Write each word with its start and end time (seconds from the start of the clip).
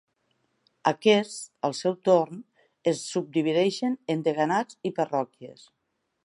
Aquests, 0.91 1.35
al 1.69 1.75
seu 1.79 1.95
torn, 2.09 2.39
es 2.93 3.03
subdivideixen 3.11 3.95
en 4.15 4.25
deganats 4.29 4.81
i 4.91 4.95
parròquies. 5.03 5.69